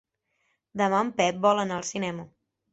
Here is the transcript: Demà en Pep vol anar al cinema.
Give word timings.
Demà 0.83 1.03
en 1.07 1.13
Pep 1.21 1.39
vol 1.45 1.63
anar 1.67 1.79
al 1.81 1.89
cinema. 1.93 2.29